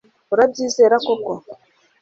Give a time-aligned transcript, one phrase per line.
[0.33, 1.31] Urabyizera koko